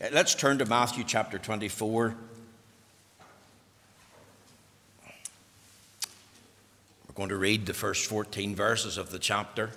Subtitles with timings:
[0.00, 2.14] Let's turn to Matthew chapter 24.
[7.06, 9.68] We're going to read the first 14 verses of the chapter.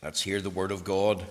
[0.00, 1.24] Let's hear the word of God.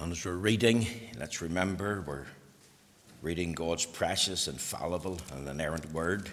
[0.00, 0.86] And as we're reading,
[1.18, 2.26] let's remember we're
[3.22, 6.30] reading God's precious, infallible, and inerrant word,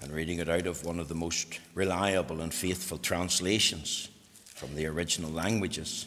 [0.00, 4.08] and reading it out of one of the most reliable and faithful translations
[4.44, 6.06] from the original languages.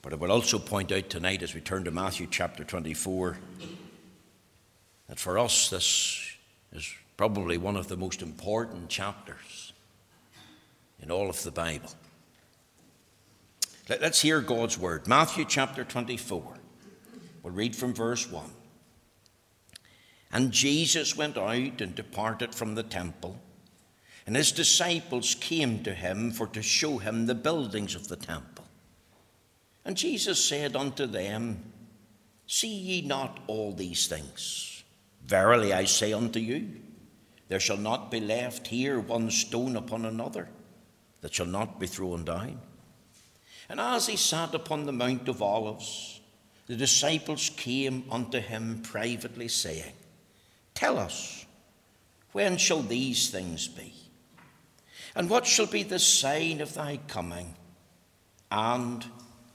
[0.00, 3.38] But I will also point out tonight, as we turn to Matthew chapter 24,
[5.08, 6.36] that for us this
[6.72, 9.72] is probably one of the most important chapters
[11.00, 11.90] in all of the Bible.
[13.88, 15.06] Let's hear God's word.
[15.06, 16.54] Matthew chapter 24.
[17.42, 18.44] We'll read from verse 1.
[20.32, 23.38] And Jesus went out and departed from the temple,
[24.26, 28.64] and his disciples came to him for to show him the buildings of the temple.
[29.84, 31.72] And Jesus said unto them,
[32.46, 34.84] See ye not all these things?
[35.24, 36.68] Verily I say unto you,
[37.48, 40.48] there shall not be left here one stone upon another
[41.20, 42.60] that shall not be thrown down.
[43.68, 46.21] And as he sat upon the Mount of Olives,
[46.66, 49.92] the disciples came unto him privately, saying,
[50.74, 51.44] Tell us,
[52.32, 53.92] when shall these things be?
[55.14, 57.54] And what shall be the sign of thy coming
[58.50, 59.04] and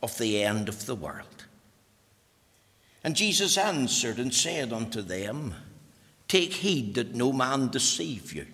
[0.03, 1.45] of the end of the world?
[3.03, 5.55] And Jesus answered and said unto them,
[6.27, 8.45] Take heed that no man deceive you.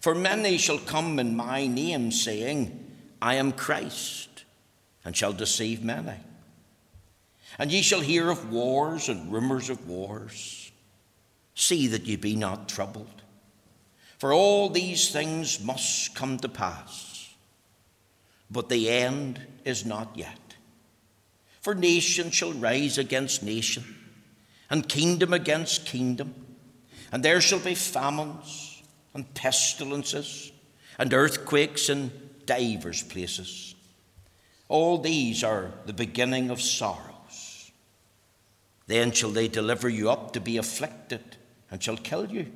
[0.00, 2.84] For many shall come in my name, saying,
[3.20, 4.44] I am Christ
[5.04, 6.18] and shall deceive many.
[7.58, 10.70] And ye shall hear of wars and rumours of wars.
[11.54, 13.22] See that ye be not troubled,
[14.18, 17.34] for all these things must come to pass.
[18.50, 20.38] But the end is not yet.
[21.62, 23.96] For nation shall rise against nation,
[24.68, 26.34] and kingdom against kingdom,
[27.10, 28.82] and there shall be famines
[29.14, 30.52] and pestilences
[30.98, 32.12] and earthquakes in
[32.44, 33.74] divers places.
[34.68, 37.15] All these are the beginning of sorrows.
[38.86, 41.36] Then shall they deliver you up to be afflicted,
[41.70, 42.52] and shall kill you.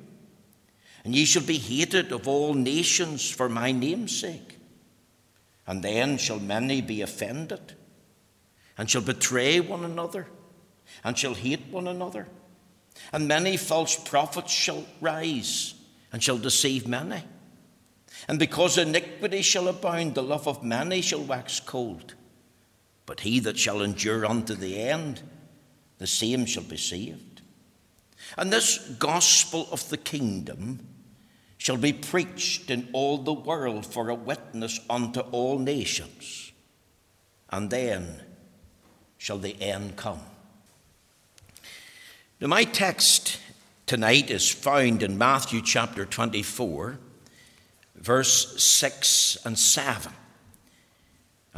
[1.05, 4.59] And ye shall be hated of all nations for my name's sake.
[5.67, 7.75] And then shall many be offended,
[8.77, 10.27] and shall betray one another,
[11.03, 12.29] and shall hate one another.
[13.13, 15.75] And many false prophets shall rise,
[16.13, 17.23] and shall deceive many.
[18.29, 22.15] And because iniquity shall abound, the love of many shall wax cold.
[23.07, 25.23] But he that shall endure unto the end,
[26.01, 27.43] the same shall be saved.
[28.39, 30.81] And this gospel of the kingdom
[31.59, 36.53] shall be preached in all the world for a witness unto all nations.
[37.51, 38.23] And then
[39.19, 40.21] shall the end come.
[42.41, 43.39] Now, my text
[43.85, 46.99] tonight is found in Matthew chapter 24
[47.97, 50.13] verse 6 and 7.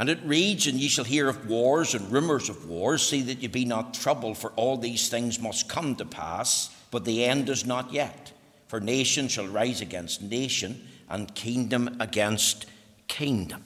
[0.03, 3.01] And it reads, And ye shall hear of wars and rumours of wars.
[3.01, 7.05] See that ye be not troubled, for all these things must come to pass, but
[7.05, 8.33] the end is not yet.
[8.67, 12.65] For nation shall rise against nation, and kingdom against
[13.07, 13.63] kingdom.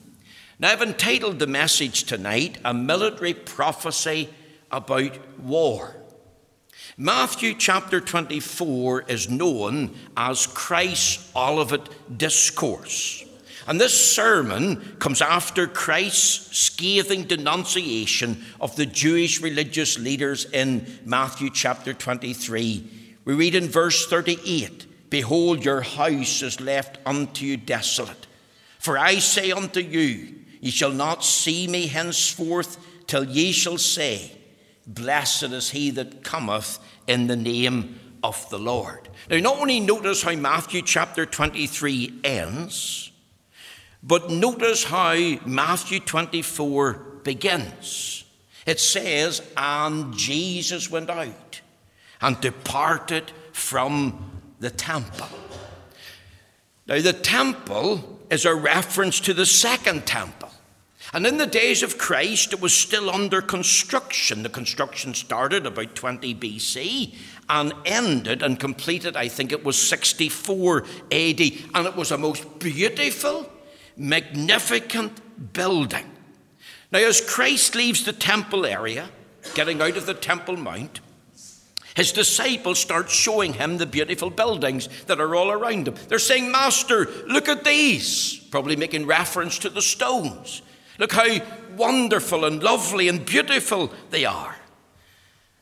[0.60, 4.28] Now, I've entitled the message tonight, A Military Prophecy
[4.70, 5.96] About War.
[6.96, 13.24] Matthew chapter 24 is known as Christ's Olivet Discourse.
[13.68, 21.50] And this sermon comes after Christ's scathing denunciation of the Jewish religious leaders in Matthew
[21.50, 23.10] chapter 23.
[23.26, 28.26] We read in verse 38 Behold, your house is left unto you desolate.
[28.78, 34.32] For I say unto you, ye shall not see me henceforth till ye shall say,
[34.86, 39.10] Blessed is he that cometh in the name of the Lord.
[39.28, 43.07] Now, not only notice how Matthew chapter 23 ends,
[44.02, 45.14] but notice how
[45.44, 46.92] Matthew 24
[47.24, 48.24] begins.
[48.66, 51.60] It says, And Jesus went out
[52.20, 54.30] and departed from
[54.60, 55.28] the temple.
[56.86, 60.48] Now, the temple is a reference to the second temple.
[61.12, 64.42] And in the days of Christ, it was still under construction.
[64.42, 67.14] The construction started about 20 BC
[67.48, 71.40] and ended and completed, I think it was 64 AD.
[71.74, 73.50] And it was a most beautiful,
[73.98, 76.10] magnificent building.
[76.90, 79.10] Now, as Christ leaves the temple area
[79.54, 81.00] getting out of the Temple Mount,
[81.94, 85.96] his disciples start showing him the beautiful buildings that are all around him.
[86.06, 90.62] They're saying, Master, look at these, probably making reference to the stones.
[90.98, 91.38] Look how
[91.76, 94.54] wonderful and lovely and beautiful they are.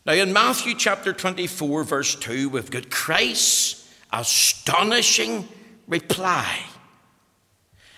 [0.04, 5.48] Now, in Matthew chapter 24, verse 2, we've got Christ's astonishing
[5.88, 6.60] reply.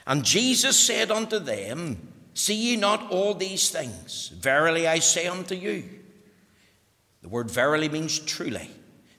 [0.09, 4.33] And Jesus said unto them, See ye not all these things?
[4.35, 5.85] Verily I say unto you.
[7.21, 8.71] The word verily means truly.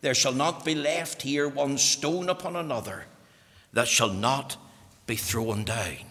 [0.01, 3.05] There shall not be left here one stone upon another
[3.71, 4.57] that shall not
[5.05, 6.07] be thrown down.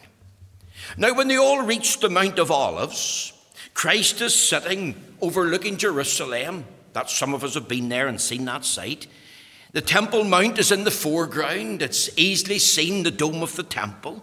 [0.97, 3.33] Now, when they all reached the Mount of Olives,
[3.75, 6.67] Christ is sitting overlooking Jerusalem.
[6.93, 9.09] That some of us have been there and seen that sight.
[9.73, 11.83] The Temple Mount is in the foreground.
[11.83, 14.23] It's easily seen the dome of the temple.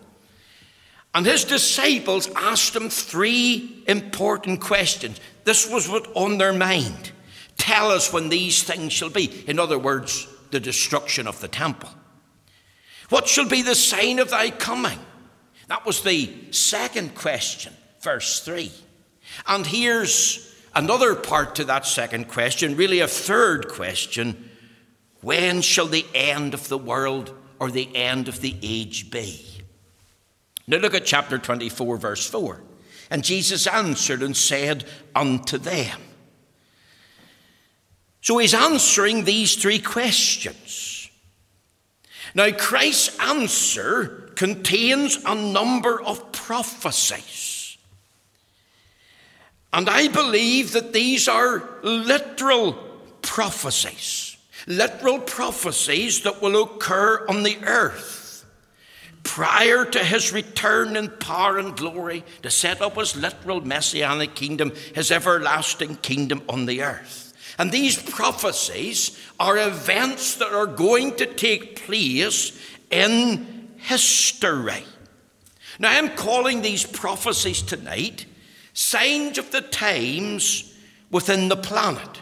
[1.15, 5.17] And his disciples asked him three important questions.
[5.45, 7.13] This was what on their mind.
[7.57, 9.45] Tell us when these things shall be.
[9.47, 11.89] In other words, the destruction of the temple.
[13.07, 15.00] What shall be the sign of thy coming?
[15.69, 17.71] That was the second question,
[18.01, 18.69] verse 3.
[19.47, 24.50] And here's another part to that second question, really a third question.
[25.21, 29.54] When shall the end of the world or the end of the age be?
[30.67, 32.62] Now look at chapter 24, verse 4.
[33.09, 34.85] And Jesus answered and said
[35.15, 36.01] unto them.
[38.21, 41.12] So he's answering these three questions.
[42.33, 47.77] Now, Christ's answer contains a number of prophecies.
[49.71, 52.73] And I believe that these are literal
[53.21, 58.25] prophecies, literal prophecies that will occur on the earth
[59.25, 64.72] prior to his return in power and glory to set up his literal messianic kingdom,
[64.94, 67.33] his everlasting kingdom on the earth.
[67.57, 72.57] And these prophecies are events that are going to take place
[72.92, 74.83] in history.
[75.80, 78.25] Now, I'm calling these prophecies tonight
[78.74, 80.74] signs of the times
[81.10, 82.22] within the planet.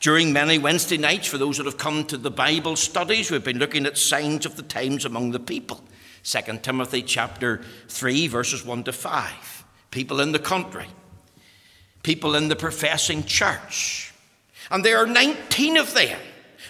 [0.00, 3.58] During many Wednesday nights, for those that have come to the Bible studies, we've been
[3.58, 5.82] looking at signs of the times among the people.
[6.22, 9.64] 2 Timothy chapter 3, verses 1 to 5.
[9.90, 10.86] People in the country,
[12.02, 14.12] people in the professing church.
[14.70, 16.20] And there are 19 of them.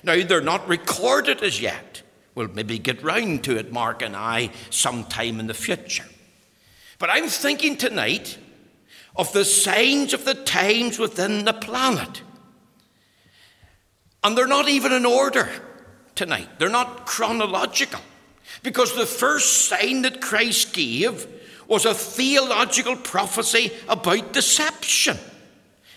[0.04, 2.02] Now, they're not recorded as yet.
[2.34, 6.06] We'll maybe get round to it, Mark and I, sometime in the future.
[6.98, 8.38] But I'm thinking tonight
[9.16, 12.22] of the signs of the times within the planet.
[14.22, 15.48] And they're not even in order
[16.14, 18.00] tonight, they're not chronological.
[18.62, 21.26] Because the first sign that Christ gave
[21.66, 25.18] was a theological prophecy about deception.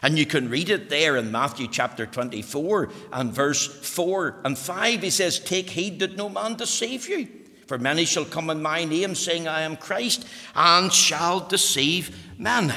[0.03, 5.01] And you can read it there in Matthew chapter 24 and verse 4 and 5.
[5.03, 7.27] He says, Take heed that no man deceive you.
[7.67, 12.73] For many shall come in my name, saying, I am Christ, and shall deceive many.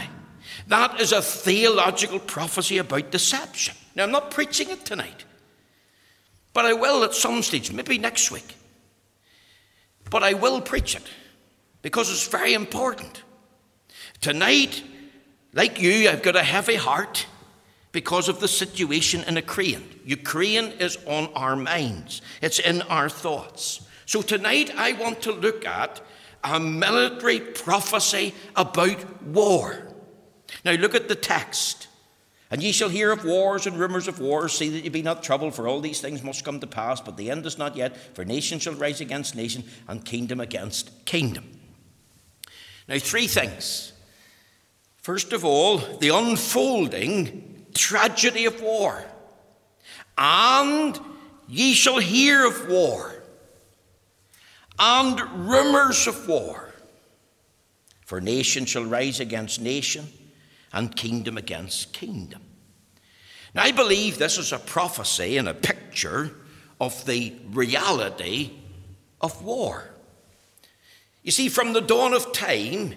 [0.68, 3.74] That is a theological prophecy about deception.
[3.96, 5.24] Now, I'm not preaching it tonight,
[6.52, 8.54] but I will at some stage, maybe next week.
[10.10, 11.02] But I will preach it
[11.82, 13.22] because it's very important.
[14.20, 14.82] Tonight,
[15.52, 17.26] like you, I've got a heavy heart
[17.92, 20.00] because of the situation in Ukraine.
[20.04, 23.86] Ukraine is on our minds, it's in our thoughts.
[24.06, 26.00] So tonight, I want to look at
[26.42, 29.88] a military prophecy about war.
[30.64, 31.88] Now, look at the text.
[32.54, 34.52] And ye shall hear of wars and rumours of wars.
[34.52, 37.16] See that ye be not troubled, for all these things must come to pass, but
[37.16, 38.14] the end is not yet.
[38.14, 41.50] For nation shall rise against nation, and kingdom against kingdom.
[42.86, 43.92] Now, three things.
[44.98, 49.04] First of all, the unfolding tragedy of war.
[50.16, 50.96] And
[51.48, 53.20] ye shall hear of war,
[54.78, 56.72] and rumours of war.
[58.06, 60.06] For nation shall rise against nation
[60.74, 62.42] and kingdom against kingdom.
[63.54, 66.32] Now, I believe this is a prophecy and a picture
[66.80, 68.50] of the reality
[69.20, 69.90] of war.
[71.22, 72.94] You see, from the dawn of time,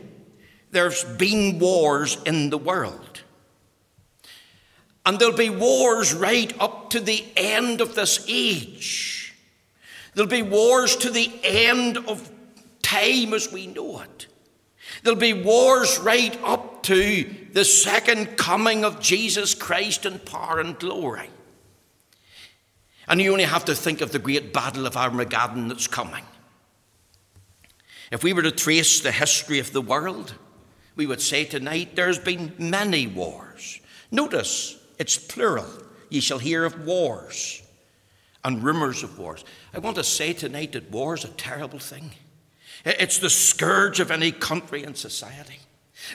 [0.71, 3.21] there's been wars in the world.
[5.05, 9.35] And there'll be wars right up to the end of this age.
[10.15, 12.29] There'll be wars to the end of
[12.81, 14.27] time as we know it.
[15.03, 20.77] There'll be wars right up to the second coming of Jesus Christ in power and
[20.77, 21.29] glory.
[23.07, 26.25] And you only have to think of the great battle of Armageddon that's coming.
[28.11, 30.35] If we were to trace the history of the world,
[30.95, 33.79] we would say tonight there's been many wars.
[34.11, 35.67] Notice it's plural.
[36.09, 37.61] Ye shall hear of wars
[38.43, 39.43] and rumors of wars.
[39.73, 42.11] I want to say tonight that war is a terrible thing.
[42.85, 45.59] It's the scourge of any country and society.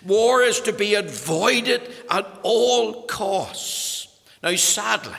[0.05, 4.09] War is to be avoided at all costs.
[4.43, 5.19] Now, sadly,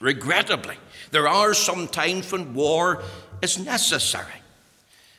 [0.00, 0.76] regrettably,
[1.10, 3.02] there are some times when war
[3.42, 4.42] is necessary.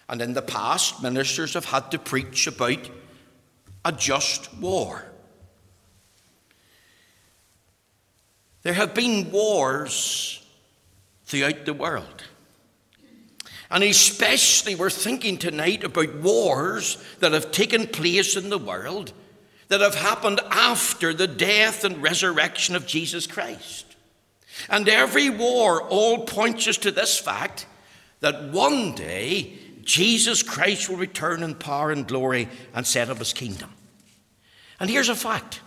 [0.08, 2.90] And in the past, ministers have had to preach about
[3.84, 5.06] a just war.
[8.64, 10.44] There have been wars
[11.26, 12.24] throughout the world.
[13.72, 19.12] And especially, we're thinking tonight about wars that have taken place in the world
[19.68, 23.86] that have happened after the death and resurrection of Jesus Christ.
[24.70, 27.66] And every war all points us to this fact
[28.22, 33.34] that one day Jesus Christ will return in power and glory and set up his
[33.34, 33.72] kingdom.
[34.80, 35.62] And here's a fact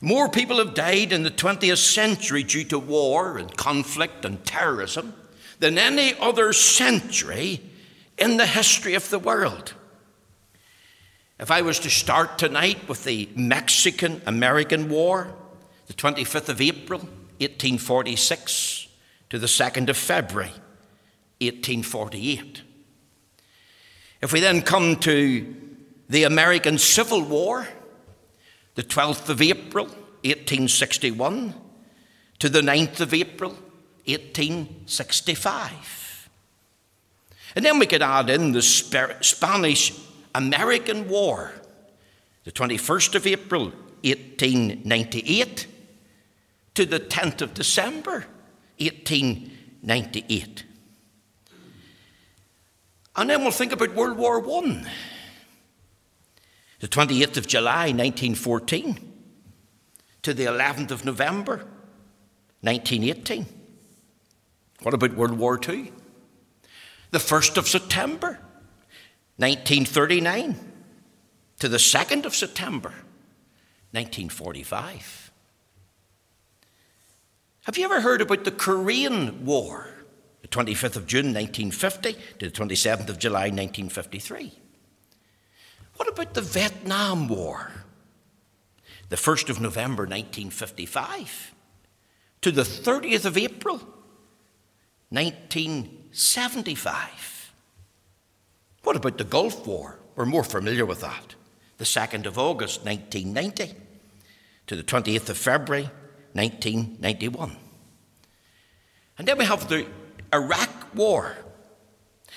[0.00, 5.14] more people have died in the 20th century due to war and conflict and terrorism
[5.58, 7.60] than any other century
[8.18, 9.74] in the history of the world.
[11.38, 15.34] If I was to start tonight with the Mexican American War,
[15.86, 18.88] the 25th of April, 1846,
[19.30, 20.52] to the 2nd of February,
[21.40, 22.62] 1848.
[24.22, 25.54] If we then come to
[26.08, 27.68] the American Civil War,
[28.74, 31.54] the 12th of April, 1861,
[32.38, 33.56] to the 9th of April,
[34.06, 36.28] 1865.
[37.54, 39.98] And then we could add in the Spanish
[40.34, 41.52] American War,
[42.44, 43.72] the 21st of April,
[44.02, 45.66] 1898,
[46.74, 48.26] to the 10th of December,
[48.78, 50.64] 1898.
[53.16, 54.84] And then we'll think about World War I,
[56.80, 58.98] the 28th of July, 1914,
[60.20, 61.64] to the 11th of November,
[62.60, 63.55] 1918.
[64.86, 65.92] What about World War II?
[67.10, 68.38] The 1st of September,
[69.38, 70.54] 1939,
[71.58, 72.90] to the 2nd of September,
[73.90, 75.32] 1945.
[77.64, 79.88] Have you ever heard about the Korean War?
[80.42, 84.52] The 25th of June 1950 to the 27th of July 1953.
[85.96, 87.72] What about the Vietnam War?
[89.08, 91.54] The 1st of November 1955
[92.42, 93.94] to the 30th of April
[95.10, 97.52] 1975.
[98.82, 99.98] What about the Gulf War?
[100.14, 101.34] We're more familiar with that.
[101.78, 103.74] The 2nd of August 1990
[104.66, 105.90] to the 20th of February
[106.32, 107.56] 1991.
[109.18, 109.86] And then we have the
[110.32, 111.36] Iraq War,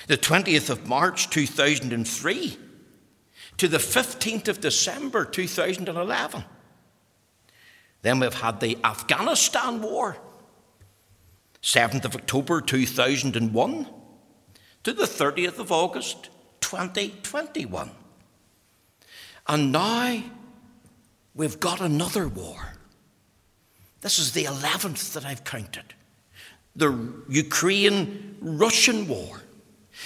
[0.07, 2.57] the 20th of March 2003
[3.57, 6.43] to the 15th of December 2011.
[8.01, 10.17] Then we've had the Afghanistan War,
[11.62, 13.88] 7th of October 2001
[14.84, 16.30] to the 30th of August
[16.62, 17.92] 2021.
[19.48, 20.24] And now
[21.36, 22.74] we've got another war.
[24.01, 25.94] This is the 11th that I've counted
[26.75, 29.42] the Ukraine Russian War.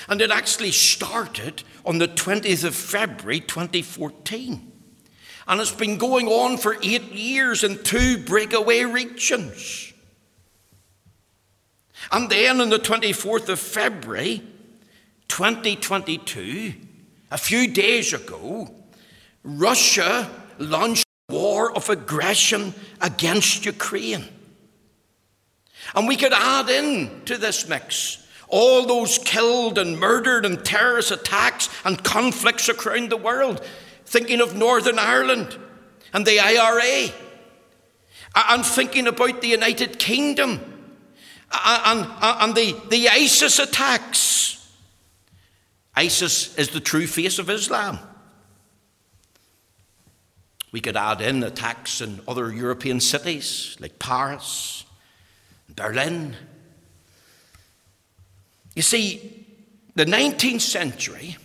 [0.09, 4.71] And it actually started on the 20th of February 2014.
[5.47, 9.92] And it's been going on for eight years in two breakaway regions.
[12.11, 14.41] And then on the 24th of February
[15.27, 16.73] 2022,
[17.31, 18.73] a few days ago,
[19.43, 20.29] Russia
[20.59, 24.25] launched a war of aggression against Ukraine.
[25.95, 31.09] And we could add in to this mix all those killed and murdered and terrorist
[31.09, 33.65] attacks and conflicts around the world,
[34.05, 35.57] thinking of Northern Ireland
[36.13, 37.11] and the IRA,
[38.35, 40.72] and thinking about the United Kingdom
[41.53, 44.67] and, and the, the ISIS attacks.
[45.95, 47.99] ISIS is the true face of Islam.
[50.71, 54.85] We could add in attacks in other European cities like Paris,
[55.69, 56.35] Berlin.
[58.75, 59.45] You see,
[59.93, 61.37] the 19th century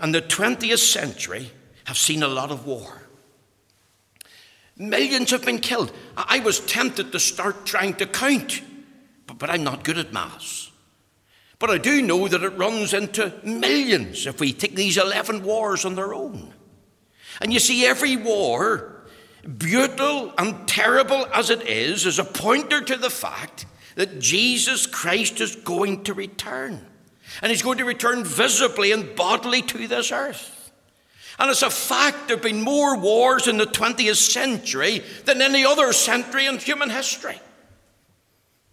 [0.00, 1.50] and the 20th century
[1.84, 3.02] have seen a lot of war.
[4.78, 5.92] Millions have been killed.
[6.16, 8.62] I was tempted to start trying to count,
[9.38, 10.70] but, I'm not good at maths.
[11.58, 15.84] But I do know that it runs into millions if we take these 11 wars
[15.84, 16.52] on their own.
[17.40, 18.92] And you see, every war
[19.44, 25.40] brutal and terrible as it is, is a pointer to the fact that Jesus Christ
[25.40, 26.86] is going to return.
[27.40, 30.72] And he's going to return visibly and bodily to this earth.
[31.38, 35.64] And it's a fact there have been more wars in the 20th century than any
[35.64, 37.40] other century in human history.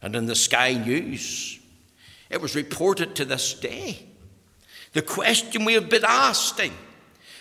[0.01, 1.59] And in the Sky News,
[2.29, 4.05] it was reported to this day.
[4.93, 6.73] The question we have been asking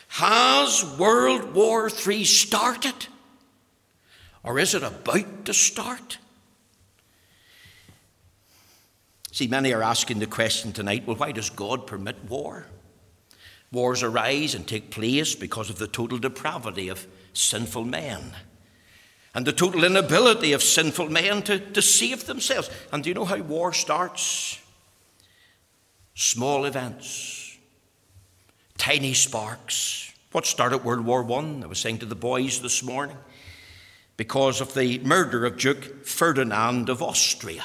[0.08, 3.06] has World War III started?
[4.42, 6.18] Or is it about to start?
[9.32, 12.66] See, many are asking the question tonight well, why does God permit war?
[13.70, 18.32] Wars arise and take place because of the total depravity of sinful men
[19.34, 22.70] and the total inability of sinful men to, to save themselves.
[22.92, 24.60] And do you know how war starts?
[26.14, 27.56] Small events,
[28.76, 30.12] tiny sparks.
[30.32, 31.62] What started World War I?
[31.62, 33.16] I was saying to the boys this morning,
[34.16, 37.64] because of the murder of Duke Ferdinand of Austria.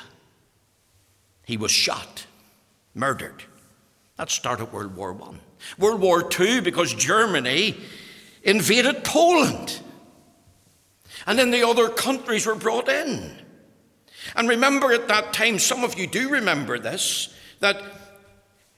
[1.45, 2.25] He was shot,
[2.93, 3.43] murdered.
[4.17, 5.33] That started World War I.
[5.79, 7.75] World War II, because Germany
[8.43, 9.79] invaded Poland.
[11.25, 13.39] And then the other countries were brought in.
[14.35, 17.81] And remember at that time, some of you do remember this, that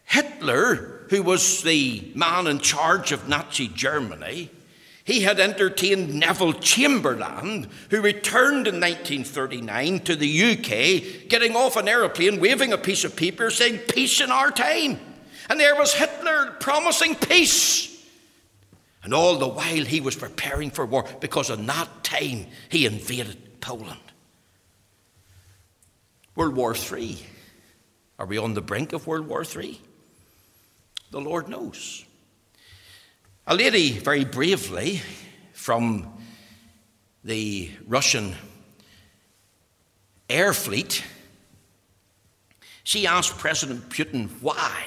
[0.03, 4.49] Hitler, who was the man in charge of Nazi Germany,
[5.03, 11.87] he had entertained Neville Chamberlain, who returned in 1939 to the UK, getting off an
[11.87, 14.99] aeroplane, waving a piece of paper saying, Peace in our time.
[15.47, 17.94] And there was Hitler promising peace.
[19.05, 23.61] And all the while he was preparing for war because in that time he invaded
[23.61, 23.99] Poland.
[26.35, 27.17] World War III.
[28.17, 29.79] Are we on the brink of World War III?
[31.11, 32.03] The Lord knows.
[33.47, 35.01] A lady, very bravely,
[35.53, 36.11] from
[37.23, 38.35] the Russian
[40.29, 41.03] Aeroflot,
[42.83, 44.85] she asked President Putin why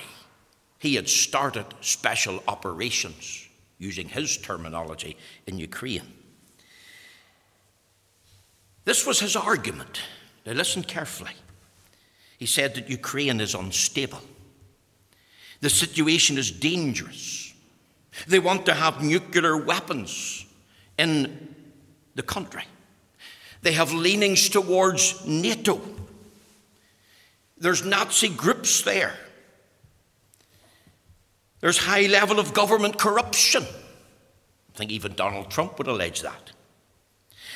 [0.78, 3.47] he had started special operations,
[3.78, 5.16] using his terminology,
[5.46, 6.12] in Ukraine.
[8.84, 10.00] This was his argument.
[10.44, 11.32] Now, listen carefully.
[12.38, 14.20] He said that Ukraine is unstable,
[15.60, 17.52] the situation is dangerous.
[18.26, 20.44] They want to have nuclear weapons
[20.98, 21.54] in
[22.14, 22.64] the country.
[23.62, 25.80] They have leanings towards NATO.
[27.56, 29.14] There's Nazi groups there.
[31.60, 33.64] There's high level of government corruption.
[33.64, 36.52] I think even Donald Trump would allege that.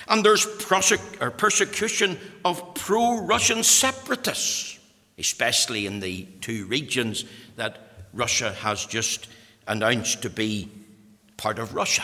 [0.09, 4.79] And there's persecution of pro Russian separatists,
[5.19, 7.25] especially in the two regions
[7.57, 7.79] that
[8.13, 9.29] Russia has just
[9.69, 10.69] announced to be
[11.37, 12.03] part of Russia.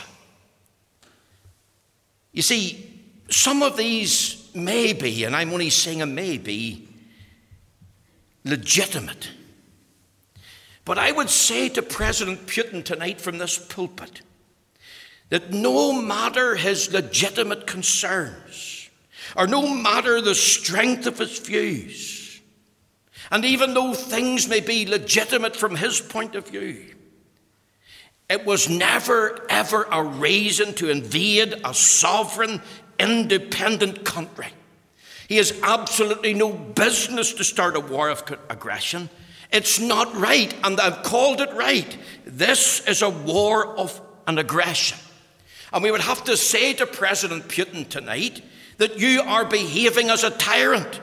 [2.33, 6.89] You see, some of these may be, and I'm only saying a may be,
[8.45, 9.29] legitimate.
[10.88, 14.22] But I would say to President Putin tonight from this pulpit
[15.29, 18.88] that no matter his legitimate concerns,
[19.37, 22.40] or no matter the strength of his views,
[23.31, 26.94] and even though things may be legitimate from his point of view,
[28.31, 32.62] it was never, ever a reason to invade a sovereign,
[32.98, 34.55] independent country.
[35.29, 39.11] He has absolutely no business to start a war of aggression.
[39.51, 41.97] It's not right, and I've called it right.
[42.25, 44.99] This is a war of an aggression.
[45.73, 48.43] And we would have to say to President Putin tonight
[48.77, 51.01] that you are behaving as a tyrant.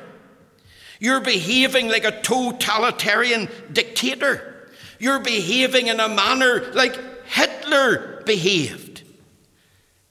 [0.99, 4.69] You're behaving like a totalitarian dictator.
[4.99, 9.03] You're behaving in a manner like Hitler behaved.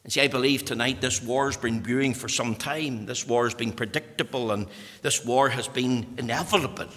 [0.05, 3.07] And see, I believe tonight this war has been brewing for some time.
[3.07, 4.67] This war has been predictable and
[5.01, 6.89] this war has been inevitable.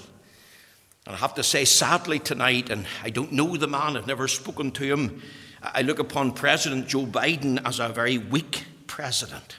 [1.07, 4.27] And I have to say, sadly, tonight, and I don't know the man, I've never
[4.27, 5.21] spoken to him,
[5.61, 9.55] I look upon President Joe Biden as a very weak president.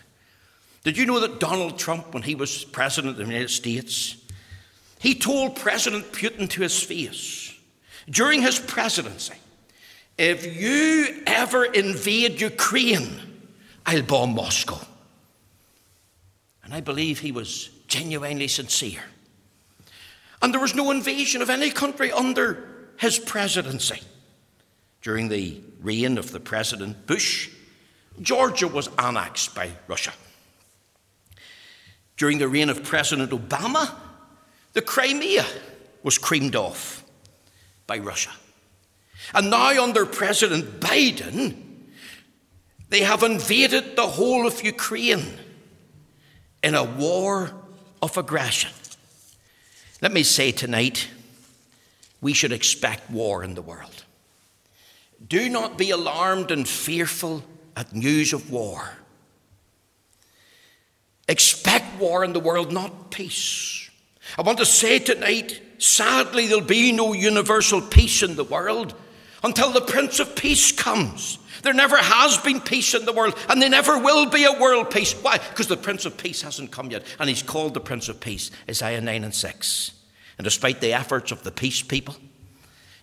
[0.84, 4.16] Did you know that Donald Trump, when he was president of the United States,
[4.98, 7.54] he told President Putin to his face
[8.10, 9.34] during his presidency
[10.18, 13.20] if you ever invade Ukraine,
[13.86, 14.80] I'll bomb Moscow.
[16.62, 19.04] And I believe he was genuinely sincere.
[20.40, 24.00] And there was no invasion of any country under his presidency.
[25.02, 27.50] During the reign of the President Bush,
[28.20, 30.12] Georgia was annexed by Russia.
[32.16, 33.92] During the reign of President Obama,
[34.72, 35.44] the Crimea
[36.02, 37.04] was creamed off
[37.86, 38.30] by Russia.
[39.34, 41.54] And now, under President Biden,
[42.88, 45.26] they have invaded the whole of Ukraine
[46.62, 47.52] in a war
[48.00, 48.70] of aggression.
[50.00, 51.08] Let me say tonight,
[52.20, 54.04] we should expect war in the world.
[55.26, 57.42] Do not be alarmed and fearful
[57.76, 58.90] at news of war.
[61.28, 63.90] Expect war in the world, not peace.
[64.38, 68.94] I want to say tonight sadly, there'll be no universal peace in the world
[69.42, 71.38] until the Prince of Peace comes.
[71.62, 74.90] There never has been peace in the world, and there never will be a world
[74.90, 75.12] peace.
[75.12, 75.38] Why?
[75.38, 78.50] Because the Prince of Peace hasn't come yet, and he's called the Prince of Peace,
[78.68, 79.92] Isaiah 9 and 6.
[80.38, 82.16] And despite the efforts of the peace people,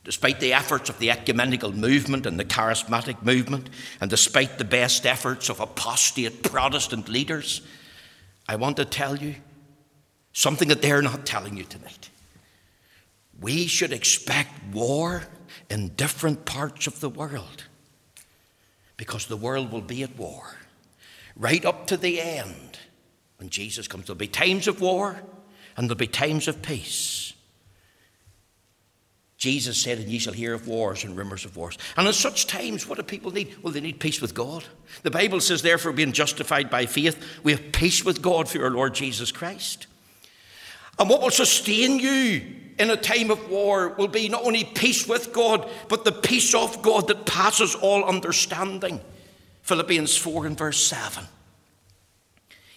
[0.06, 3.69] despite the efforts of the ecumenical movement and the charismatic movement,
[4.00, 7.62] and despite the best efforts of apostate Protestant leaders,
[8.48, 9.36] I want to tell you
[10.32, 12.10] something that they're not telling you tonight.
[13.41, 15.24] We should expect war
[15.70, 17.63] in different parts of the world
[18.98, 20.56] because the world will be at war
[21.36, 22.80] right up to the end
[23.38, 24.06] when Jesus comes.
[24.06, 25.22] There'll be times of war
[25.76, 27.34] and there'll be times of peace.
[29.38, 31.78] Jesus said, And ye shall hear of wars and rumors of wars.
[31.98, 33.56] And in such times, what do people need?
[33.62, 34.63] Well, they need peace with God.
[35.04, 38.72] The Bible says, therefore, being justified by faith, we have peace with God through our
[38.72, 39.88] Lord Jesus Christ.
[40.98, 45.08] And what will sustain you in a time of war will be not only peace
[45.08, 49.00] with God, but the peace of God that passes all understanding.
[49.62, 51.26] Philippians 4 and verse 7.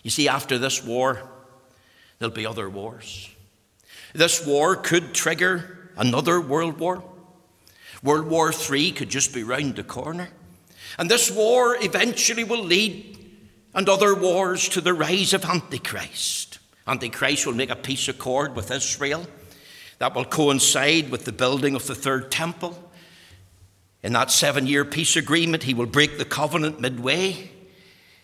[0.02, 1.22] You see, after this war,
[2.18, 3.28] there'll be other wars.
[4.14, 7.02] This war could trigger another world war.
[8.02, 10.28] World War III could just be round the corner.
[10.98, 13.18] And this war eventually will lead,
[13.74, 16.58] and other wars, to the rise of Antichrist.
[16.86, 19.26] Antichrist will make a peace accord with Israel
[19.98, 22.90] that will coincide with the building of the third temple.
[24.02, 27.50] In that seven year peace agreement, he will break the covenant midway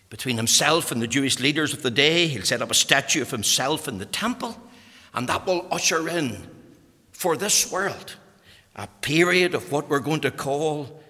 [0.08, 2.28] between himself and the Jewish leaders of the day.
[2.28, 4.56] He'll set up a statue of himself in the temple,
[5.12, 6.46] and that will usher in
[7.10, 8.16] for this world
[8.76, 11.02] a period of what we're going to call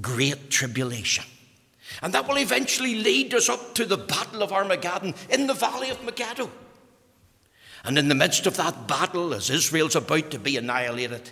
[0.00, 1.24] great tribulation.
[2.02, 5.90] And that will eventually lead us up to the Battle of Armageddon in the Valley
[5.90, 6.50] of Megiddo.
[7.84, 11.30] And in the midst of that battle, as Israel's about to be annihilated,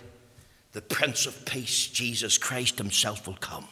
[0.71, 3.67] the Prince of Peace, Jesus Christ Himself, will come.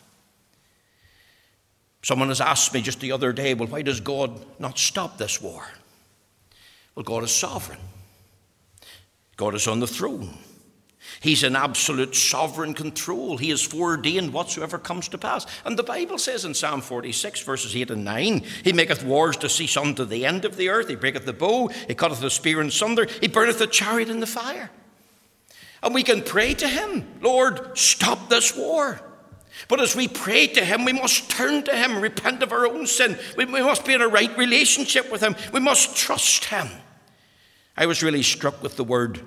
[2.02, 5.42] Someone has asked me just the other day, well, why does God not stop this
[5.42, 5.66] war?
[6.94, 7.80] Well, God is sovereign,
[9.38, 10.38] God is on the throne.
[11.20, 13.38] He's in absolute sovereign control.
[13.38, 15.46] He has foreordained whatsoever comes to pass.
[15.64, 19.50] And the Bible says in Psalm 46, verses 8 and 9, He maketh wars to
[19.50, 20.88] cease unto the end of the earth.
[20.88, 21.70] He breaketh the bow.
[21.88, 23.08] He cutteth the spear in sunder.
[23.22, 24.70] He burneth the chariot in the fire.
[25.82, 29.00] And we can pray to Him, Lord, stop this war.
[29.68, 32.88] But as we pray to Him, we must turn to Him, repent of our own
[32.88, 33.18] sin.
[33.38, 35.36] We, we must be in a right relationship with Him.
[35.54, 36.68] We must trust Him.
[37.78, 39.22] I was really struck with the word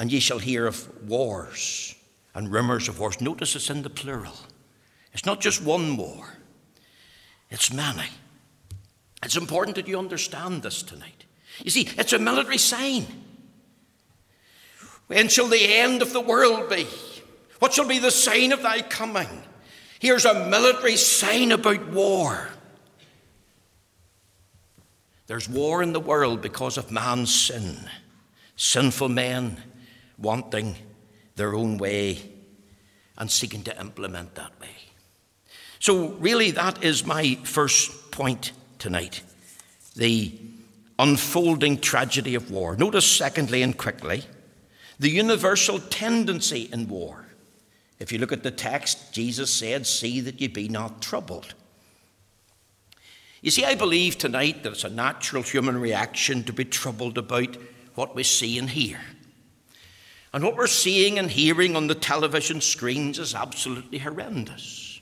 [0.00, 1.94] and ye shall hear of wars
[2.34, 3.20] and rumours of wars.
[3.20, 4.34] Notice it's in the plural.
[5.12, 6.26] It's not just one war,
[7.50, 8.08] it's many.
[9.22, 11.26] It's important that you understand this tonight.
[11.62, 13.06] You see, it's a military sign.
[15.08, 16.86] When shall the end of the world be?
[17.58, 19.28] What shall be the sign of thy coming?
[19.98, 22.48] Here's a military sign about war.
[25.26, 27.76] There's war in the world because of man's sin.
[28.56, 29.62] Sinful men
[30.20, 30.76] wanting
[31.36, 32.18] their own way
[33.16, 34.68] and seeking to implement that way.
[35.78, 39.22] So, really, that is my first point tonight
[39.96, 40.32] the
[40.98, 42.76] unfolding tragedy of war.
[42.76, 44.22] Notice, secondly and quickly,
[44.98, 47.26] the universal tendency in war.
[47.98, 51.54] If you look at the text, Jesus said, See that you be not troubled.
[53.42, 57.56] You see, I believe tonight that it's a natural human reaction to be troubled about
[57.94, 59.00] what we see and hear.
[60.32, 65.00] And what we're seeing and hearing on the television screens is absolutely horrendous.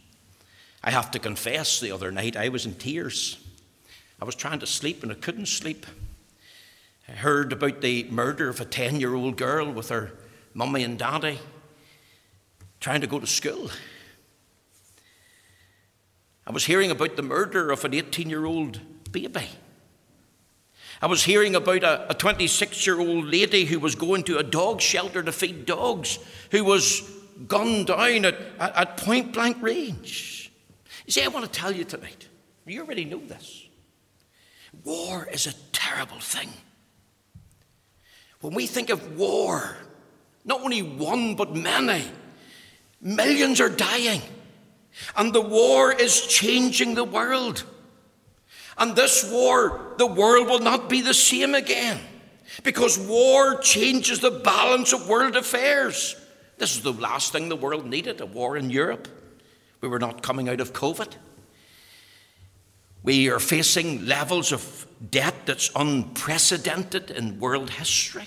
[0.82, 3.38] I have to confess, the other night I was in tears.
[4.20, 5.86] I was trying to sleep and I couldn't sleep.
[7.08, 10.12] I heard about the murder of a 10 year old girl with her
[10.54, 11.38] mummy and daddy
[12.80, 13.70] trying to go to school.
[16.46, 18.80] I was hearing about the murder of an 18 year old
[19.12, 19.48] baby.
[21.00, 24.80] I was hearing about a 26 year old lady who was going to a dog
[24.80, 26.18] shelter to feed dogs,
[26.50, 27.08] who was
[27.46, 30.50] gunned down at, at point blank range.
[31.06, 32.28] You see, I want to tell you tonight,
[32.66, 33.66] you already know this.
[34.84, 36.50] War is a terrible thing.
[38.40, 39.76] When we think of war,
[40.44, 42.04] not only one, but many,
[43.00, 44.22] millions are dying.
[45.16, 47.64] And the war is changing the world.
[48.78, 52.00] And this war, the world will not be the same again.
[52.62, 56.16] Because war changes the balance of world affairs.
[56.58, 59.08] This is the last thing the world needed a war in Europe.
[59.80, 61.12] We were not coming out of COVID.
[63.02, 68.26] We are facing levels of debt that's unprecedented in world history.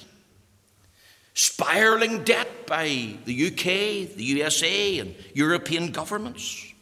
[1.34, 6.74] Spiraling debt by the UK, the USA, and European governments.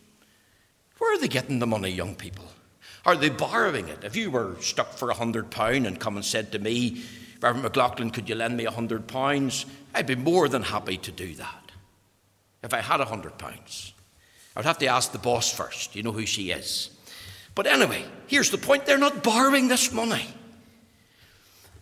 [0.97, 2.48] Where are they getting the money, young people?
[3.10, 4.04] Are they borrowing it?
[4.04, 7.02] If you were stuck for a hundred pound and come and said to me,
[7.41, 9.65] Reverend McLaughlin, could you lend me a hundred pounds?
[9.95, 11.72] I'd be more than happy to do that.
[12.62, 13.93] If I had a hundred pounds,
[14.56, 15.95] I would have to ask the boss first.
[15.95, 16.91] You know who she is.
[17.56, 20.28] But anyway, here's the point they're not borrowing this money,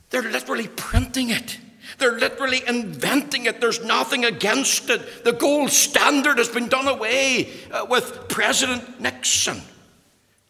[0.09, 1.59] they're literally printing it.
[1.97, 3.59] They're literally inventing it.
[3.59, 5.25] There's nothing against it.
[5.25, 9.61] The gold standard has been done away uh, with President Nixon.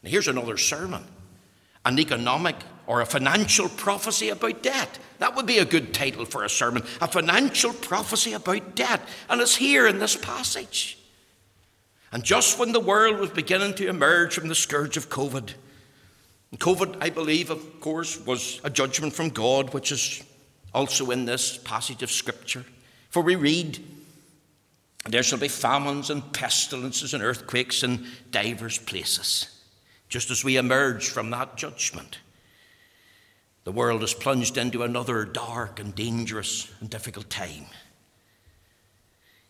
[0.02, 1.04] And here's another sermon
[1.86, 2.56] an economic
[2.86, 5.00] or a financial prophecy about debt.
[5.20, 6.84] That would be a good title for a sermon.
[7.02, 9.02] A financial prophecy about debt.
[9.30, 10.98] And it's here in this passage.
[12.12, 15.54] And just when the world was beginning to emerge from the scourge of COVID,
[16.56, 20.24] COVID, I believe, of course, was a judgment from God, which is
[20.74, 22.64] also in this passage of Scripture.
[23.10, 23.84] For we read,
[25.06, 29.57] There shall be famines and pestilences and earthquakes in divers places.
[30.10, 32.20] Just as we emerge from that judgment,
[33.64, 37.66] the world is plunged into another dark and dangerous and difficult time.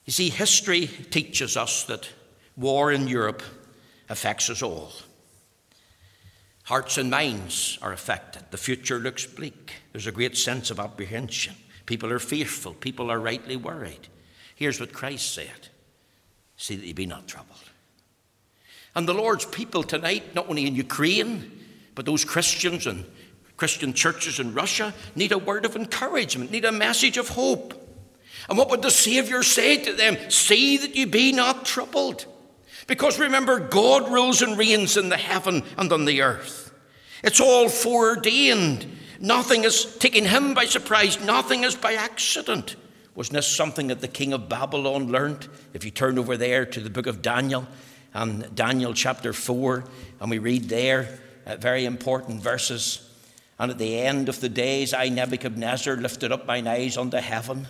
[0.05, 2.09] You see, history teaches us that
[2.55, 3.43] war in Europe
[4.09, 4.91] affects us all.
[6.63, 8.43] Hearts and minds are affected.
[8.51, 9.73] The future looks bleak.
[9.91, 11.55] There's a great sense of apprehension.
[11.85, 12.73] People are fearful.
[12.73, 14.07] People are rightly worried.
[14.55, 15.69] Here's what Christ said
[16.57, 17.66] See that ye be not troubled.
[18.97, 21.51] And the Lord's people tonight, not only in Ukraine,
[21.93, 23.05] but those Christians and
[23.55, 27.75] Christian churches in Russia, need a word of encouragement, need a message of hope.
[28.49, 30.17] And what would the Savior say to them?
[30.31, 32.25] See that you be not troubled.
[32.87, 36.73] Because remember, God rules and reigns in the heaven and on the earth.
[37.23, 38.97] It's all foreordained.
[39.19, 42.75] Nothing is taking him by surprise, nothing is by accident.
[43.13, 45.47] Wasn't this something that the king of Babylon learned?
[45.75, 47.67] If you turn over there to the book of Daniel,
[48.17, 49.83] and Daniel chapter 4,
[50.19, 53.07] and we read there uh, very important verses.
[53.59, 57.67] And at the end of the days, I, Nebuchadnezzar, lifted up mine eyes unto heaven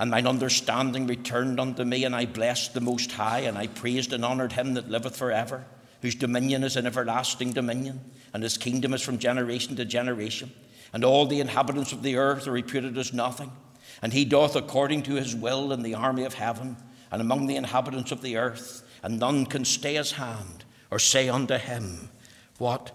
[0.00, 4.14] and mine understanding returned unto me, and I blessed the Most High, and I praised
[4.14, 5.66] and honoured him that liveth for ever,
[6.00, 8.00] whose dominion is an everlasting dominion,
[8.32, 10.52] and his kingdom is from generation to generation.
[10.94, 13.52] And all the inhabitants of the earth are reputed as nothing.
[14.00, 16.78] And he doth according to his will in the army of heaven,
[17.12, 21.28] and among the inhabitants of the earth, and none can stay his hand, or say
[21.28, 22.10] unto him,
[22.58, 22.92] What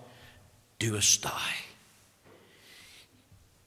[0.80, 1.38] doest thou?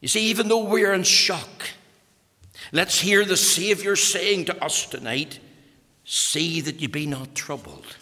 [0.00, 1.68] You see, even though we are in shock,
[2.72, 5.40] Let's hear the Saviour saying to us tonight
[6.04, 7.96] See that you be not troubled.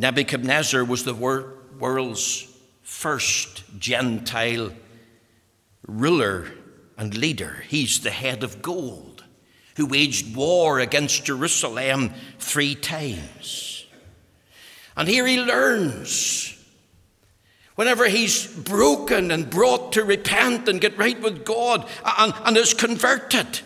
[0.00, 2.48] Nebuchadnezzar was the world's
[2.82, 4.72] first Gentile
[5.86, 6.48] ruler
[6.96, 7.62] and leader.
[7.68, 9.11] He's the head of gold
[9.76, 13.86] who waged war against Jerusalem three times.
[14.96, 16.52] And here he learns
[17.74, 22.74] Whenever he's broken and brought to repent and get right with God and, and is
[22.74, 23.60] converted,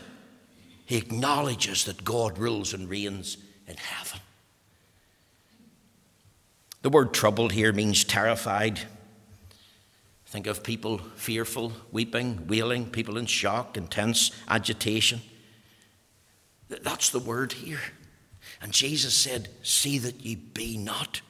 [0.85, 4.21] he acknowledges that God rules and reigns in heaven.
[6.83, 8.81] The word troubled here means terrified.
[10.27, 15.21] Think of people fearful, weeping, wailing, people in shock, intense agitation.
[16.69, 17.81] That's the word here.
[18.61, 21.21] And Jesus said, See that ye be not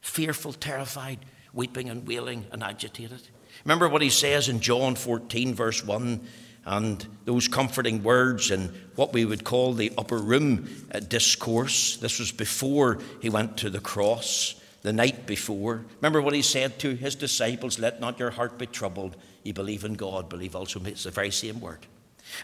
[0.00, 1.18] fearful, terrified,
[1.52, 3.22] weeping and wailing and agitated.
[3.64, 6.20] Remember what he says in John 14, verse 1,
[6.66, 11.96] and those comforting words in what we would call the upper room uh, discourse.
[11.96, 15.84] This was before he went to the cross, the night before.
[15.96, 19.16] Remember what he said to his disciples Let not your heart be troubled.
[19.44, 20.82] You believe in God, believe also.
[20.84, 21.86] It's the very same word.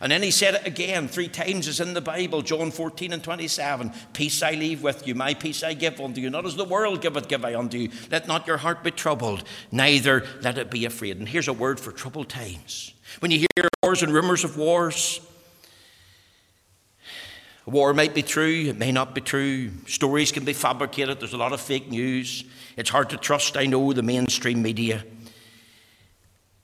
[0.01, 3.23] And then he said it again three times, as in the Bible, John 14 and
[3.23, 3.93] 27.
[4.13, 6.31] Peace I leave with you, my peace I give unto you.
[6.31, 7.91] Not as the world giveth, give I unto you.
[8.11, 11.19] Let not your heart be troubled, neither let it be afraid.
[11.19, 12.95] And here's a word for troubled times.
[13.21, 15.21] When you hear wars and rumors of wars,
[17.67, 19.71] a war might be true, it may not be true.
[19.87, 22.45] Stories can be fabricated, there's a lot of fake news.
[22.77, 25.05] It's hard to trust, I know, the mainstream media.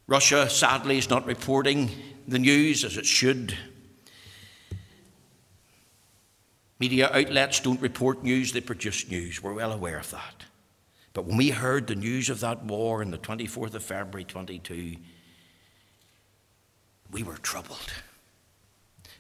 [0.07, 1.91] Russia, sadly, is not reporting
[2.29, 3.57] the news as it should.
[6.79, 9.43] Media outlets don't report news, they produce news.
[9.43, 10.45] We're well aware of that.
[11.15, 14.97] But when we heard the news of that war on the 24th of February 22,
[17.11, 17.93] we were troubled.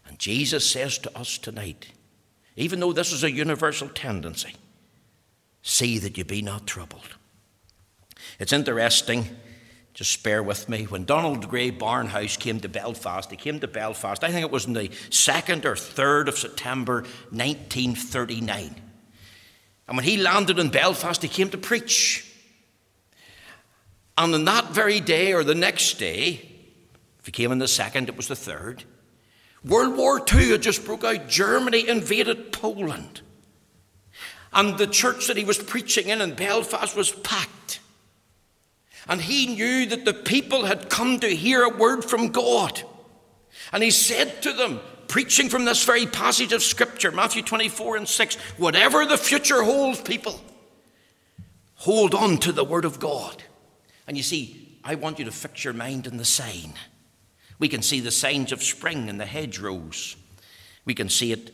[0.07, 1.89] And Jesus says to us tonight,
[2.57, 4.55] even though this is a universal tendency,
[5.63, 7.17] see that you be not troubled.
[8.39, 9.29] It's interesting,
[9.99, 14.23] just bear with me, when Donald Grey Barnhouse came to Belfast, he came to Belfast,
[14.23, 18.77] I think it was in the 2nd or 3rd of September 1939.
[19.89, 22.33] And when he landed in Belfast, he came to preach.
[24.17, 26.49] And on that very day or the next day,
[27.19, 28.85] if he came on the second, it was the third,
[29.65, 31.29] World War II had just broke out.
[31.29, 33.23] Germany invaded Poland.
[34.53, 37.81] And the church that he was preaching in in Belfast was packed.
[39.09, 42.83] And he knew that the people had come to hear a word from God.
[43.73, 48.09] And he said to them, preaching from this very passage of Scripture, Matthew 24 and
[48.09, 50.41] 6, whatever the future holds, people,
[51.77, 53.43] hold on to the Word of God.
[54.07, 56.75] And you see, I want you to fix your mind on the sign.
[57.59, 60.17] We can see the signs of spring in the hedgerows.
[60.85, 61.53] We can see it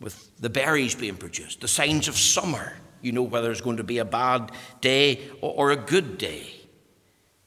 [0.00, 2.74] with the berries being produced, the signs of summer.
[3.00, 6.61] You know whether it's going to be a bad day or a good day.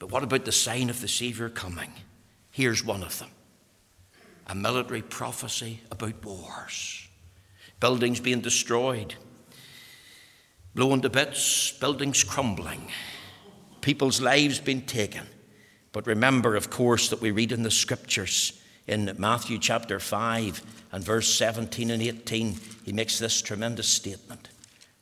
[0.05, 1.91] But what about the sign of the Saviour coming?
[2.51, 3.31] Here's one of them
[4.45, 7.07] a military prophecy about wars,
[7.79, 9.15] buildings being destroyed,
[10.75, 12.91] blown to bits, buildings crumbling
[13.81, 15.25] people's lives being taken.
[15.91, 21.03] But remember, of course, that we read in the scriptures in Matthew chapter 5 and
[21.03, 24.49] verse 17 and 18, he makes this tremendous statement.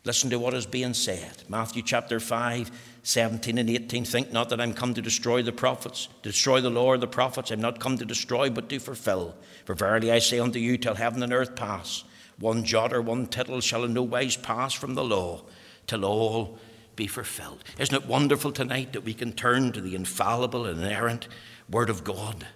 [0.05, 1.43] Listen to what is being said.
[1.49, 2.71] Matthew chapter 5,
[3.03, 4.05] 17 and 18.
[4.05, 7.51] Think not that I'm come to destroy the prophets, destroy the law or the prophets.
[7.51, 9.35] I'm not come to destroy, but to fulfill.
[9.65, 12.05] For verily I say unto you, till heaven and earth pass,
[12.39, 15.41] one jot or one tittle shall in no wise pass from the law,
[15.85, 16.57] till all
[16.95, 17.63] be fulfilled.
[17.77, 21.27] Isn't it wonderful tonight that we can turn to the infallible and inerrant
[21.69, 22.47] Word of God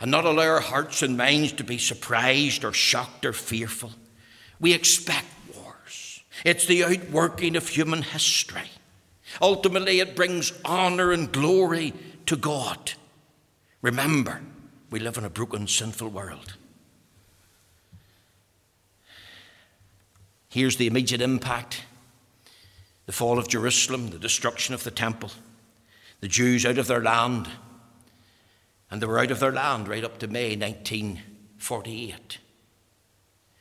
[0.00, 3.92] and not allow our hearts and minds to be surprised or shocked or fearful?
[4.58, 8.70] We expect wars, it's the outworking of human history.
[9.40, 11.92] Ultimately, it brings honour and glory
[12.26, 12.92] to God.
[13.82, 14.40] Remember,
[14.90, 16.54] we live in a broken, sinful world.
[20.48, 21.82] Here's the immediate impact
[23.06, 25.30] the fall of Jerusalem, the destruction of the temple,
[26.20, 27.48] the Jews out of their land.
[28.90, 32.38] And they were out of their land right up to May 1948.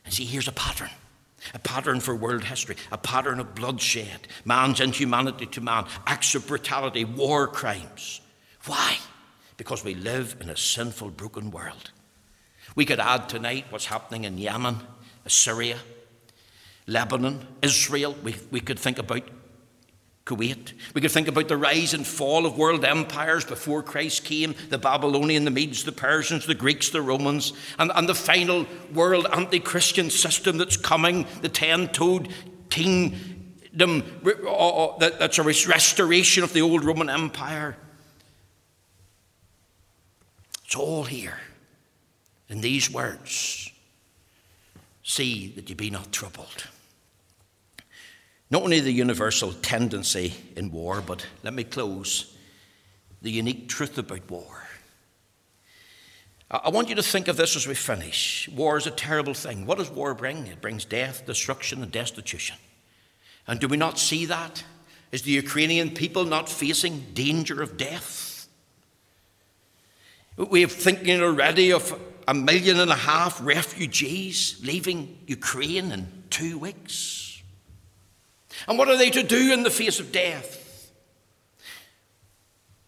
[0.03, 0.89] And see, here's a pattern
[1.53, 6.47] a pattern for world history, a pattern of bloodshed, man's inhumanity to man, acts of
[6.47, 8.21] brutality, war crimes.
[8.65, 8.97] Why?
[9.57, 11.91] Because we live in a sinful, broken world.
[12.75, 14.77] We could add tonight what's happening in Yemen,
[15.27, 15.77] Syria,
[16.85, 18.15] Lebanon, Israel.
[18.23, 19.23] We, we could think about
[20.27, 20.73] Kuwait.
[20.93, 24.77] We could think about the rise and fall of world empires before Christ came the
[24.77, 29.59] Babylonian, the Medes, the Persians, the Greeks, the Romans, and, and the final world anti
[29.59, 32.29] Christian system that's coming, the ten toed
[32.69, 37.77] kingdom uh, uh, that's a restoration of the old Roman Empire.
[40.65, 41.39] It's all here
[42.49, 43.71] in these words.
[45.03, 46.67] See that you be not troubled.
[48.49, 52.33] Not only the universal tendency in war, but let me close
[53.21, 54.63] the unique truth about war.
[56.49, 58.47] I want you to think of this as we finish.
[58.55, 59.65] War is a terrible thing.
[59.65, 60.47] What does war bring?
[60.47, 62.55] It brings death, destruction, and destitution.
[63.47, 64.63] And do we not see that?
[65.11, 68.47] Is the Ukrainian people not facing danger of death?
[70.37, 76.57] We are thinking already of a million and a half refugees leaving Ukraine in two
[76.59, 77.26] weeks.
[78.67, 80.91] And what are they to do in the face of death?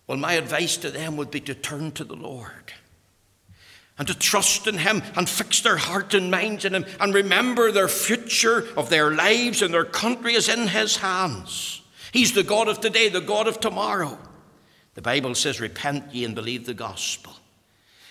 [0.08, 2.74] Well, my advice to them would be to turn to the Lord
[4.00, 7.72] and to trust in Him and fix their heart and minds in Him and remember
[7.72, 11.84] their future of their lives and their country is in His hands.
[12.12, 14.18] He's the God of today, the God of tomorrow.
[14.96, 17.34] The Bible says, Repent ye and believe the gospel.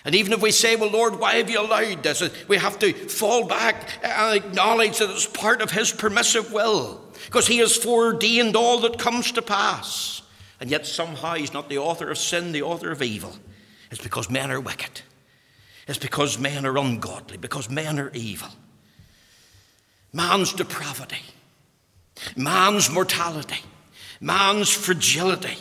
[0.05, 2.23] And even if we say, Well, Lord, why have you allowed this?
[2.47, 7.47] We have to fall back and acknowledge that it's part of His permissive will because
[7.47, 10.21] he has foreordained all that comes to pass.
[10.59, 13.35] And yet somehow he's not the author of sin, the author of evil.
[13.91, 15.01] It's because men are wicked.
[15.87, 18.49] It's because men are ungodly, because men are evil.
[20.13, 21.21] Man's depravity,
[22.35, 23.61] man's mortality,
[24.21, 25.57] man's fragility.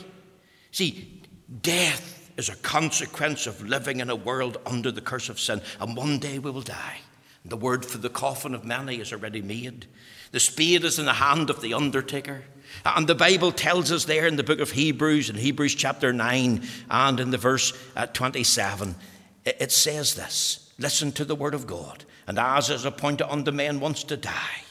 [0.70, 1.22] See,
[1.62, 5.96] death is a consequence of living in a world under the curse of sin, and
[5.96, 6.98] one day we will die.
[7.44, 9.86] The word for the coffin of many is already made.
[10.32, 12.42] The spade is in the hand of the undertaker.
[12.84, 16.62] And the Bible tells us there in the book of Hebrews, in Hebrews chapter 9
[16.90, 18.94] and in the verse uh, 27,
[19.44, 22.04] it says this listen to the word of God.
[22.26, 24.62] And as is appointed unto men once to die,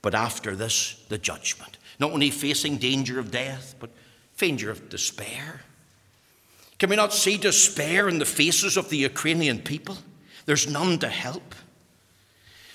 [0.00, 1.76] but after this, the judgment.
[1.98, 3.90] Not only facing danger of death, but
[4.38, 5.60] danger of despair.
[6.78, 9.98] Can we not see despair in the faces of the Ukrainian people?
[10.46, 11.54] There's none to help.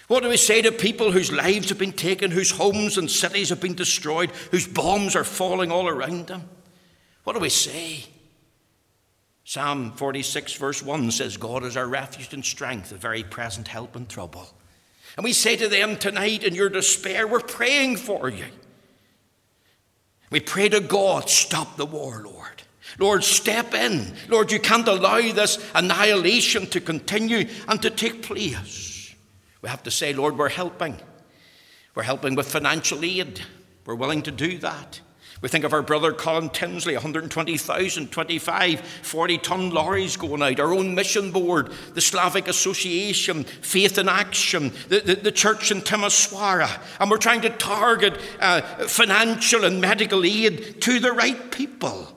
[0.08, 3.49] What do we say to people whose lives have been taken, whose homes and cities
[3.49, 6.49] have been destroyed, whose bombs are falling all around them?
[7.26, 8.05] What do we say?
[9.43, 13.95] Psalm 46, verse 1 says, God is our refuge and strength, a very present help
[13.97, 14.47] in trouble.
[15.18, 18.45] And we say to them tonight, in your despair, we're praying for you.
[20.30, 22.64] We pray to God, stop the war, Lord.
[22.97, 24.16] Lord, step in.
[24.30, 28.97] Lord, you can't allow this annihilation to continue and to take place.
[29.68, 30.95] We have to say, Lord, we're helping.
[31.93, 33.41] We're helping with financial aid.
[33.86, 35.01] We're willing to do that.
[35.41, 40.74] We think of our brother Colin Tinsley, 120,000, 25, 40 ton lorries going out, our
[40.74, 46.82] own mission board, the Slavic Association, Faith in Action, the, the, the church in Timisoara.
[47.01, 52.07] And we're trying to target uh, financial and medical aid to the right people.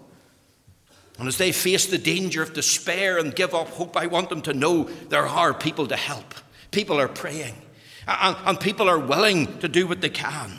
[1.19, 4.43] And as they face the danger of despair and give up hope, I want them
[4.43, 6.33] to know there are people to help.
[6.71, 7.55] People are praying,
[8.07, 10.53] and, and people are willing to do what they can.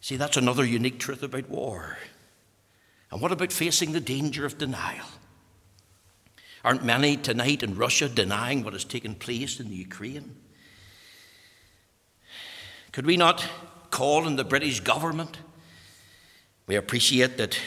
[0.00, 1.98] See, that's another unique truth about war.
[3.10, 5.06] And what about facing the danger of denial?
[6.64, 10.36] Aren't many tonight in Russia denying what has taken place in the Ukraine?
[12.92, 13.44] Could we not
[13.90, 15.38] call on the British government?
[16.66, 17.58] We appreciate that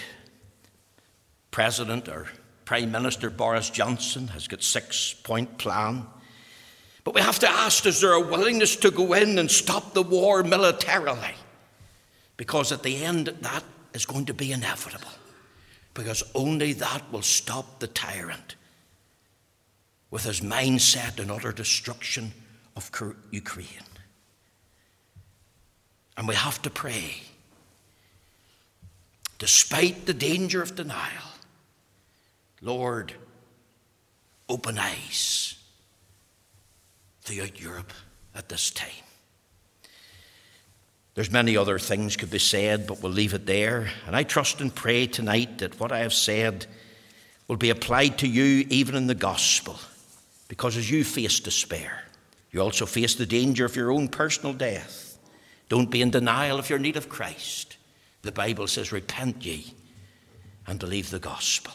[1.51, 2.27] President or
[2.63, 6.07] Prime Minister Boris Johnson has got six point plan.
[7.05, 10.03] But we have to ask is there a willingness to go in and stop the
[10.03, 11.35] war militarily?
[12.35, 15.11] Because at the end, that is going to be inevitable.
[15.93, 18.55] Because only that will stop the tyrant
[20.11, 22.33] with his mindset and utter destruction
[22.75, 22.91] of
[23.31, 23.69] Ukraine.
[26.17, 27.21] And we have to pray,
[29.37, 31.23] despite the danger of denial,
[32.61, 33.13] Lord,
[34.49, 35.54] open eyes
[37.25, 37.91] throughout Europe
[38.33, 38.89] at this time.
[41.15, 43.89] There's many other things could be said, but we'll leave it there.
[44.05, 46.65] And I trust and pray tonight that what I have said
[47.47, 49.79] will be applied to you even in the gospel.
[50.49, 52.03] Because as you face despair,
[52.51, 55.17] you also face the danger of your own personal death.
[55.69, 57.77] Don't be in denial of your need of Christ.
[58.21, 59.73] The Bible says, Repent ye
[60.67, 61.73] and believe the gospel.